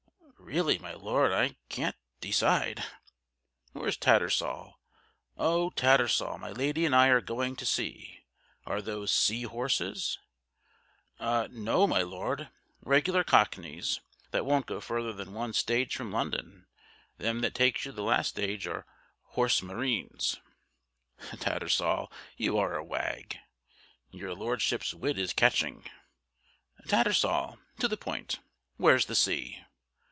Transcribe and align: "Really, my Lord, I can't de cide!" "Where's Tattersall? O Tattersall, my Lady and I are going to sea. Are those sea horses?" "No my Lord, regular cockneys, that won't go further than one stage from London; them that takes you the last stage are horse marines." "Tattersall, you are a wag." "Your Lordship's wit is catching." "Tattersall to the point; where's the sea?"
"Really, 0.51 0.77
my 0.79 0.93
Lord, 0.95 1.31
I 1.31 1.55
can't 1.69 1.95
de 2.19 2.31
cide!" 2.33 2.83
"Where's 3.71 3.95
Tattersall? 3.95 4.81
O 5.37 5.69
Tattersall, 5.69 6.39
my 6.39 6.49
Lady 6.51 6.85
and 6.85 6.93
I 6.93 7.07
are 7.07 7.21
going 7.21 7.55
to 7.57 7.65
sea. 7.65 8.25
Are 8.65 8.81
those 8.81 9.13
sea 9.13 9.43
horses?" 9.43 10.19
"No 11.21 11.87
my 11.87 12.01
Lord, 12.01 12.49
regular 12.81 13.23
cockneys, 13.23 14.01
that 14.31 14.45
won't 14.45 14.65
go 14.65 14.81
further 14.81 15.13
than 15.13 15.33
one 15.33 15.53
stage 15.53 15.95
from 15.95 16.11
London; 16.11 16.65
them 17.17 17.39
that 17.41 17.55
takes 17.55 17.85
you 17.85 17.93
the 17.93 18.03
last 18.03 18.29
stage 18.29 18.67
are 18.67 18.85
horse 19.27 19.61
marines." 19.61 20.41
"Tattersall, 21.39 22.11
you 22.35 22.57
are 22.57 22.75
a 22.75 22.83
wag." 22.83 23.37
"Your 24.09 24.33
Lordship's 24.33 24.93
wit 24.93 25.17
is 25.17 25.31
catching." 25.31 25.89
"Tattersall 26.89 27.59
to 27.79 27.87
the 27.87 27.95
point; 27.95 28.39
where's 28.75 29.05
the 29.05 29.15
sea?" 29.15 29.63